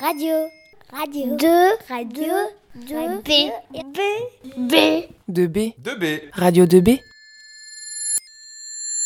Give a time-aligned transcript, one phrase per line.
[0.00, 0.48] Radio.
[0.90, 1.36] Radio.
[1.36, 1.46] 2.
[1.90, 2.32] Radio.
[2.74, 3.20] 2.
[3.22, 3.28] B.
[3.70, 3.98] B.
[4.56, 4.74] B.
[5.28, 5.74] 2B.
[5.78, 6.20] 2B.
[6.32, 7.00] Radio 2B.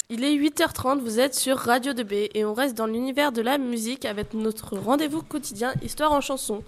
[0.09, 3.59] Il est 8h30, vous êtes sur Radio 2B et on reste dans l'univers de la
[3.59, 6.63] musique avec notre rendez-vous quotidien Histoire en chanson.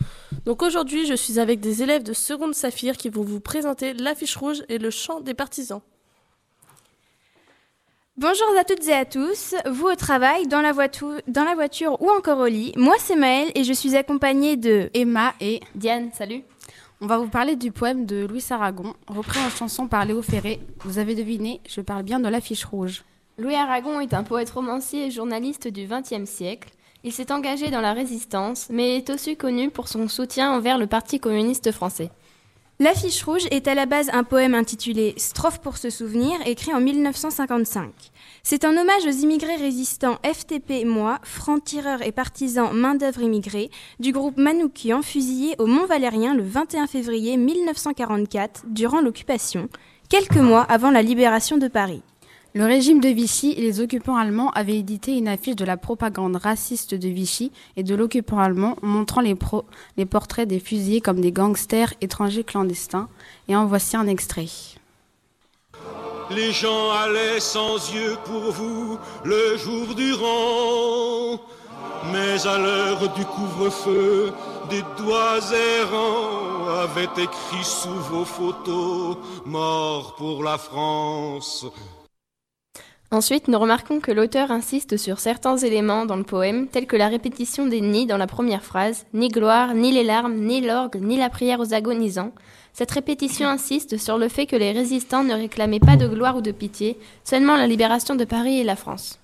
[0.45, 4.35] Donc aujourd'hui, je suis avec des élèves de seconde Saphir qui vont vous présenter l'affiche
[4.35, 5.83] rouge et le chant des partisans.
[8.19, 12.01] Bonjour à toutes et à tous, vous au travail, dans la, voiture, dans la voiture
[12.01, 12.73] ou encore au lit.
[12.75, 16.43] Moi c'est Maëlle et je suis accompagnée de Emma et Diane, salut.
[17.03, 20.61] On va vous parler du poème de Louis Aragon, repris en chanson par Léo Ferré.
[20.81, 23.05] Vous avez deviné, je parle bien de l'affiche rouge.
[23.37, 26.71] Louis Aragon est un poète romancier et journaliste du XXe siècle.
[27.05, 30.87] Il s'est engagé dans la résistance, mais est aussi connu pour son soutien envers le
[30.87, 32.11] Parti communiste français.
[32.79, 36.81] L'affiche rouge est à la base un poème intitulé Strophe pour se souvenir, écrit en
[36.81, 37.91] 1955.
[38.43, 44.37] C'est un hommage aux immigrés résistants FTP Moi, francs-tireurs et partisans main-d'œuvre immigrés du groupe
[44.37, 49.71] Manoukian fusillés au Mont-Valérien le 21 février 1944 durant l'occupation,
[50.11, 52.03] quelques mois avant la libération de Paris.
[52.57, 56.37] Le régime de Vichy et les occupants allemands avaient édité une affiche de la propagande
[56.37, 59.35] raciste de Vichy et de l'occupant allemand montrant les,
[60.07, 63.11] portraits des fusillés comme des gangsters étrangers clandestins.
[63.49, 64.47] Et en voici un extrait.
[66.31, 71.39] Les gens allaient sans yeux pour vous le jour durant.
[72.11, 74.33] Mais à l'heure du couvre-feu,
[74.71, 81.67] des doigts errants avaient écrit sous vos photos Mort pour la France.
[83.13, 87.07] Ensuite, nous remarquons que l'auteur insiste sur certains éléments dans le poème, tels que la
[87.07, 91.17] répétition des ni dans la première phrase, ni gloire, ni les larmes, ni l'orgue, ni
[91.17, 92.33] la prière aux agonisants.
[92.73, 96.43] Cette répétition insiste sur le fait que les résistants ne réclamaient pas de gloire ou
[96.43, 99.21] de pitié, seulement la libération de Paris et la France.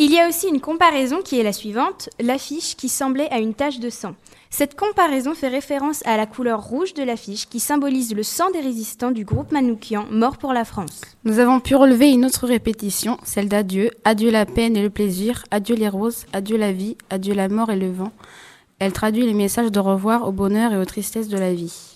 [0.00, 3.54] Il y a aussi une comparaison qui est la suivante, l'affiche qui semblait à une
[3.54, 4.16] tache de sang.
[4.50, 8.58] Cette comparaison fait référence à la couleur rouge de l'affiche qui symbolise le sang des
[8.58, 11.00] résistants du groupe Manoukian mort pour la France.
[11.22, 15.44] Nous avons pu relever une autre répétition, celle d'adieu, adieu la peine et le plaisir,
[15.52, 18.10] adieu les roses, adieu la vie, adieu la mort et le vent.
[18.80, 21.93] Elle traduit les messages de revoir au bonheur et aux tristesses de la vie.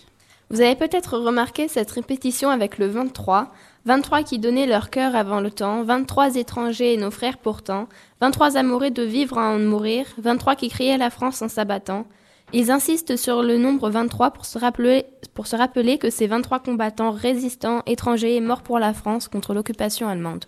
[0.50, 3.53] Vous avez peut-être remarqué cette répétition avec le 23,
[3.84, 7.86] 23 qui donnaient leur cœur avant le temps, 23 étrangers et nos frères pourtant,
[8.22, 12.06] 23 amoureux de vivre à en mourir, 23 qui criaient la France en s'abattant,
[12.54, 18.41] ils insistent sur le nombre 23 pour se rappeler, que ces 23 combattants résistants étrangers
[18.41, 20.47] morts pour la France contre l'occupation allemande.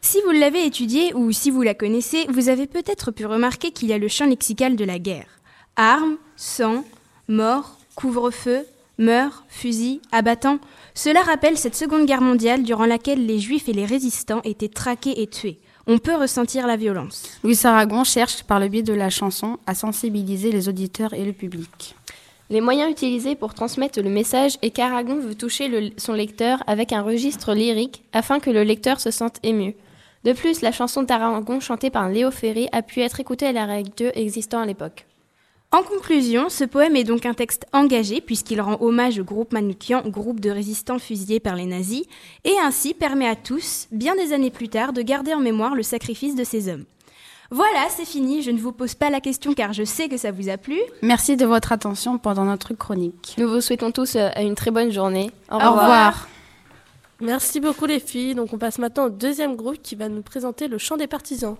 [0.00, 3.88] Si vous l'avez étudié ou si vous la connaissez, vous avez peut-être pu remarquer qu'il
[3.88, 5.28] y a le champ lexical de la guerre.
[5.76, 6.84] Armes, sang,
[7.28, 8.66] mort, couvre-feu,
[8.98, 10.58] meurtre, fusil, abattant.
[10.94, 15.22] Cela rappelle cette seconde guerre mondiale durant laquelle les juifs et les résistants étaient traqués
[15.22, 17.38] et tués on peut ressentir la violence.
[17.42, 21.32] Louis Aragon cherche, par le biais de la chanson, à sensibiliser les auditeurs et le
[21.32, 21.94] public.
[22.50, 27.02] Les moyens utilisés pour transmettre le message est qu'Aragon veut toucher son lecteur avec un
[27.02, 29.74] registre lyrique afin que le lecteur se sente ému.
[30.24, 33.66] De plus, la chanson d'Aragon chantée par Léo Ferré a pu être écoutée à la
[33.66, 35.06] radio existant à l'époque.
[35.74, 40.08] En conclusion, ce poème est donc un texte engagé puisqu'il rend hommage au groupe Manoukian,
[40.08, 42.04] groupe de résistants fusillés par les nazis,
[42.44, 45.82] et ainsi permet à tous, bien des années plus tard, de garder en mémoire le
[45.82, 46.84] sacrifice de ces hommes.
[47.50, 50.30] Voilà, c'est fini, je ne vous pose pas la question car je sais que ça
[50.30, 50.78] vous a plu.
[51.02, 53.34] Merci de votre attention pendant notre chronique.
[53.36, 55.32] Nous vous souhaitons tous euh, une très bonne journée.
[55.50, 55.72] Au revoir.
[55.72, 56.28] Au revoir.
[57.20, 58.36] Merci beaucoup les filles.
[58.36, 61.56] Donc on passe maintenant au deuxième groupe qui va nous présenter le chant des partisans.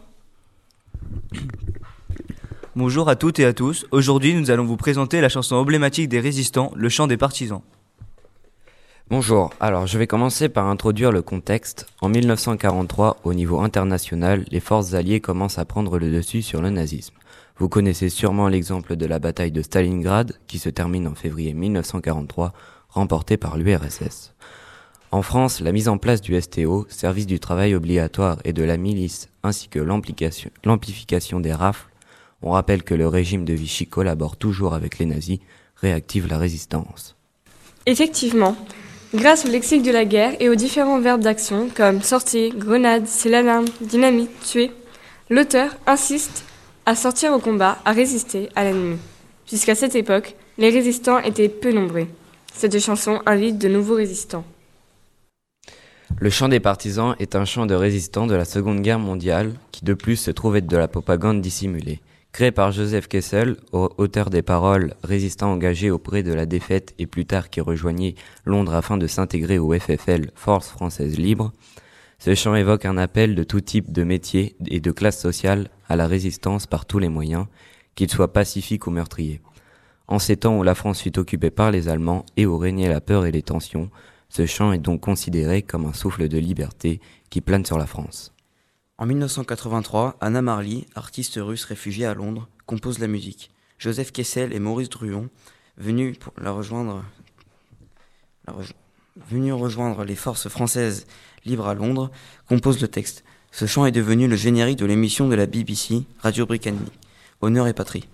[2.76, 3.86] Bonjour à toutes et à tous.
[3.92, 7.60] Aujourd'hui, nous allons vous présenter la chanson emblématique des résistants, le chant des partisans.
[9.08, 11.86] Bonjour, alors je vais commencer par introduire le contexte.
[12.00, 16.70] En 1943, au niveau international, les forces alliées commencent à prendre le dessus sur le
[16.70, 17.14] nazisme.
[17.58, 22.52] Vous connaissez sûrement l'exemple de la bataille de Stalingrad, qui se termine en février 1943,
[22.88, 24.34] remportée par l'URSS.
[25.12, 28.78] En France, la mise en place du STO, service du travail obligatoire et de la
[28.78, 31.86] milice, ainsi que l'amplification des rafles,
[32.44, 35.38] on rappelle que le régime de Vichy collabore toujours avec les nazis,
[35.76, 37.16] réactive la résistance.
[37.86, 38.54] Effectivement,
[39.14, 43.30] grâce au lexique de la guerre et aux différents verbes d'action comme sortir, grenade, c'est
[43.30, 44.70] l'alarme, dynamite, tuer,
[45.30, 46.44] l'auteur insiste
[46.84, 48.98] à sortir au combat, à résister à l'ennemi.
[49.50, 52.06] Jusqu'à cette époque, les résistants étaient peu nombreux.
[52.52, 54.44] Cette chanson invite de nouveaux résistants.
[56.18, 59.84] Le chant des partisans est un chant de résistants de la Seconde Guerre mondiale qui
[59.84, 62.00] de plus se trouve être de la propagande dissimulée.
[62.34, 67.26] Créé par Joseph Kessel, auteur des paroles, résistant engagé auprès de la défaite et plus
[67.26, 71.52] tard qui rejoignit Londres afin de s'intégrer au FFL, Force française libre,
[72.18, 75.94] ce chant évoque un appel de tout type de métier et de classe sociale à
[75.94, 77.46] la résistance par tous les moyens,
[77.94, 79.40] qu'ils soient pacifiques ou meurtriers.
[80.08, 83.00] En ces temps où la France fut occupée par les Allemands et où régnait la
[83.00, 83.90] peur et les tensions,
[84.28, 88.33] ce chant est donc considéré comme un souffle de liberté qui plane sur la France.
[88.96, 93.50] En 1983, Anna Marley, artiste russe réfugiée à Londres, compose la musique.
[93.76, 95.30] Joseph Kessel et Maurice Druon,
[95.76, 97.02] venus la rejoindre,
[99.28, 101.08] venus rejoindre les forces françaises
[101.44, 102.12] libres à Londres,
[102.48, 103.24] composent le texte.
[103.50, 107.00] Ce chant est devenu le générique de l'émission de la BBC, Radio Britannique,
[107.40, 108.08] Honneur et Patrie.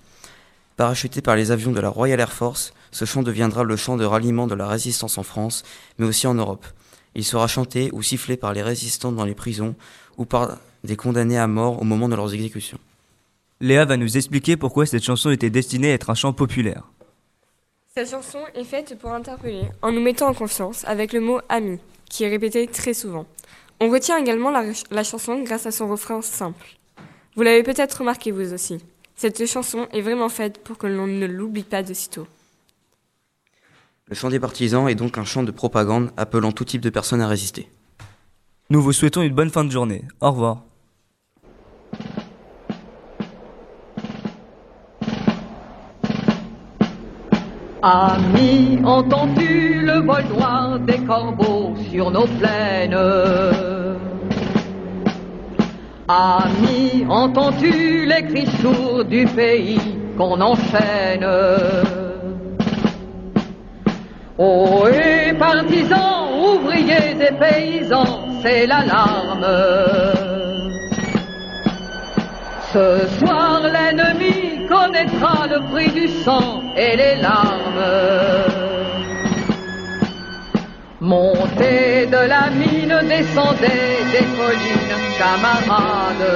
[0.79, 4.07] Parachuté par les avions de la Royal Air Force, ce chant deviendra le chant de
[4.07, 5.63] ralliement de la résistance en France,
[5.99, 6.67] mais aussi en Europe.
[7.15, 9.75] Il sera chanté ou sifflé par les résistants dans les prisons
[10.17, 12.79] ou par des condamnés à mort au moment de leurs exécutions.
[13.61, 16.85] Léa va nous expliquer pourquoi cette chanson était destinée à être un chant populaire.
[17.95, 21.79] Cette chanson est faite pour interpeller en nous mettant en confiance avec le mot ami,
[22.09, 23.27] qui est répété très souvent.
[23.81, 26.79] On retient également la, la chanson grâce à son refrain simple.
[27.37, 28.79] Vous l'avez peut-être remarqué vous aussi.
[29.17, 32.27] Cette chanson est vraiment faite pour que l'on ne l'oublie pas de sitôt.
[34.07, 37.21] Le chant des partisans est donc un chant de propagande appelant tout type de personnes
[37.21, 37.69] à résister.
[38.71, 40.05] Nous vous souhaitons une bonne fin de journée.
[40.21, 40.65] Au revoir.
[47.83, 52.95] Ami, entends-tu le vol noir des corbeaux sur nos plaines?
[56.07, 59.81] Ami, entends-tu les cris sourds du pays
[60.19, 61.27] qu'on enchaîne?
[64.37, 69.47] Oh, et partisans, ouvriers et paysans, c'est l'alarme.
[72.75, 77.89] Ce soir, l'ennemi connaîtra le prix du sang et les larmes.
[81.01, 86.31] Montez de la mine, descendez des collines, camarades.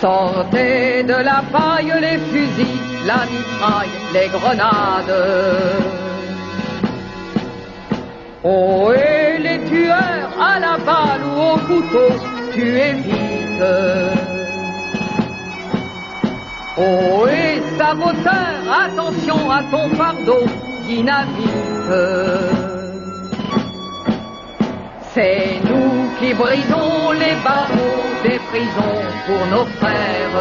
[0.00, 5.18] Sortez de la paille les fusils, la mitraille, les grenades.
[8.44, 12.10] Oh, et les tueurs à la balle ou au couteau,
[12.54, 14.37] tuez vite.
[16.80, 18.54] Oh, et saboteur,
[18.84, 20.46] attention à ton fardeau,
[20.86, 21.90] dynamite.
[25.12, 30.38] C'est nous qui brisons les barreaux des prisons pour nos frères.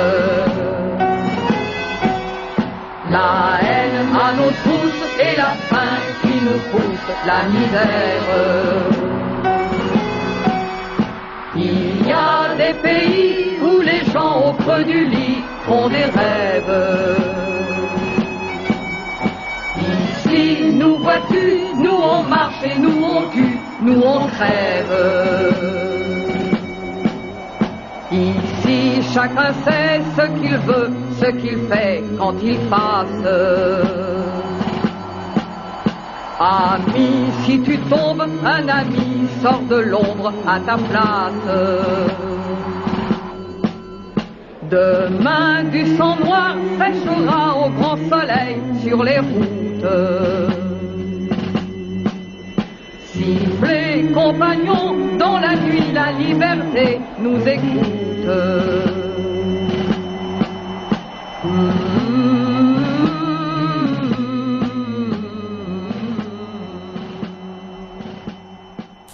[3.10, 8.28] La haine à nos trousses et la faim qui nous pousse la misère.
[11.56, 15.37] Il y a des pays où les gens au du lit
[15.68, 16.78] font des rêves.
[19.78, 21.44] Ici, nous vois-tu,
[21.84, 24.98] nous on marche et nous on tue, nous on crève.
[28.12, 33.26] Ici, chacun sait ce qu'il veut, ce qu'il fait quand il passe.
[36.40, 37.10] Ami,
[37.44, 42.27] si tu tombes, un ami sort de l'ombre à ta place.
[44.70, 49.86] Demain, du sang noir séchera au grand soleil sur les routes.
[53.06, 57.88] Sifflez, compagnons, dans la nuit la liberté nous écoute.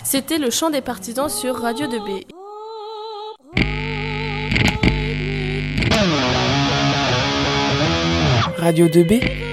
[0.04, 2.43] C'était le chant des partisans sur Radio 2B.
[8.64, 9.53] Radio 2B